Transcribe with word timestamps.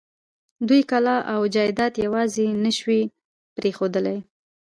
دوی 0.67 0.81
کلا 0.91 1.15
او 1.33 1.41
جايداد 1.55 1.93
يواځې 2.05 2.47
نه 2.63 2.71
شوی 2.77 3.01
پرېښودلای. 3.55 4.19